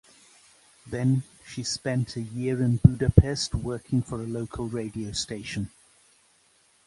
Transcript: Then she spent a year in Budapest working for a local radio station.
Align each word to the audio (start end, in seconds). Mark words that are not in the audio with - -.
Then 0.87 1.21
she 1.45 1.61
spent 1.61 2.15
a 2.15 2.21
year 2.23 2.59
in 2.63 2.77
Budapest 2.77 3.53
working 3.53 4.01
for 4.01 4.15
a 4.19 4.25
local 4.25 4.65
radio 4.65 5.11
station. 5.11 5.69